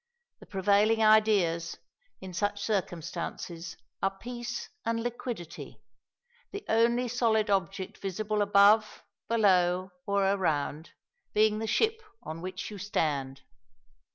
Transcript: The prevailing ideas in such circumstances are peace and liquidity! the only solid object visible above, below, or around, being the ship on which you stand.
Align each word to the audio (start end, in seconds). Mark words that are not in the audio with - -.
The 0.39 0.47
prevailing 0.47 1.03
ideas 1.03 1.77
in 2.21 2.33
such 2.33 2.63
circumstances 2.63 3.77
are 4.01 4.17
peace 4.17 4.67
and 4.83 4.99
liquidity! 5.03 5.79
the 6.49 6.65
only 6.67 7.07
solid 7.07 7.51
object 7.51 7.99
visible 7.99 8.41
above, 8.41 9.03
below, 9.29 9.91
or 10.07 10.25
around, 10.25 10.89
being 11.35 11.59
the 11.59 11.67
ship 11.67 12.01
on 12.23 12.41
which 12.41 12.71
you 12.71 12.79
stand. 12.79 13.43